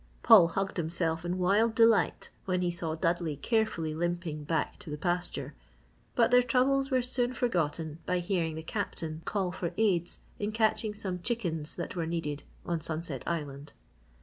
Paul 0.23 0.47
hugged 0.47 0.77
himself 0.77 1.23
in 1.23 1.37
wild 1.37 1.75
delight 1.75 2.31
when 2.45 2.63
he 2.63 2.71
saw 2.71 2.95
Dudley 2.95 3.35
carefully 3.35 3.93
limping 3.93 4.45
back 4.45 4.79
to 4.79 4.89
the 4.89 4.97
pasture, 4.97 5.53
but 6.15 6.31
their 6.31 6.41
troubles 6.41 6.89
were 6.89 7.03
soon 7.03 7.35
forgotten 7.35 7.99
by 8.07 8.17
hearing 8.17 8.55
the 8.55 8.63
Captain 8.63 9.21
call 9.25 9.51
for 9.51 9.73
aides 9.77 10.17
in 10.39 10.51
catching 10.53 10.95
some 10.95 11.21
chickens 11.21 11.75
that 11.75 11.95
were 11.95 12.07
needed 12.07 12.41
on 12.65 12.81
Sunset 12.81 13.23
Island. 13.27 13.73